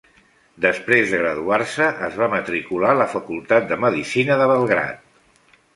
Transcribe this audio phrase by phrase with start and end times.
[0.63, 5.11] Després de graduar-se, es va matricular en la Facultat de Medicina de Belgrad.